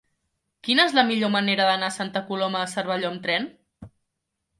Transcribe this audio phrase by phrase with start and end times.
[0.67, 3.47] Quina és la millor manera d'anar a Santa Coloma de Cervelló amb tren?